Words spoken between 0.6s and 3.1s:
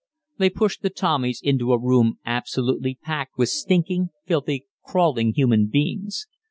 the Tommies into a room absolutely